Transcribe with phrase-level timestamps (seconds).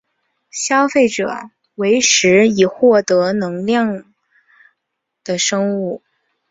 [0.49, 1.29] 消费者
[1.75, 4.11] 为食以获得能量
[5.23, 6.01] 的生物。